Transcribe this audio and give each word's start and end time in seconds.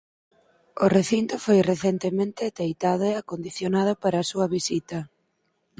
O 0.83 0.85
recinto 0.97 1.33
foi 1.45 1.59
recentemente 1.71 2.53
teitado 2.59 3.03
e 3.11 3.13
acondicionado 3.15 3.93
para 4.03 4.17
a 4.19 4.27
súa 4.31 4.47
visita. 4.55 4.97